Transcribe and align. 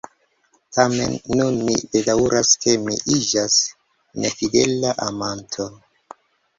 Tamen 0.77 1.11
nun 1.39 1.59
mi 1.67 1.75
bedaŭras, 1.91 2.55
ke 2.65 2.75
mi 2.87 2.99
iĝas 3.19 3.61
nefidela 4.27 4.99
amanto. 5.11 5.73